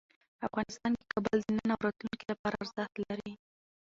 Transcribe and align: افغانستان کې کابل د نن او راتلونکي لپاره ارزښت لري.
افغانستان 0.47 0.91
کې 0.97 1.05
کابل 1.13 1.37
د 1.43 1.47
نن 1.57 1.69
او 1.73 1.81
راتلونکي 1.87 2.25
لپاره 2.31 2.55
ارزښت 2.61 2.93
لري. 3.09 3.31